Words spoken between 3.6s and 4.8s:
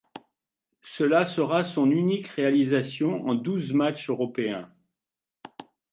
matchs européens.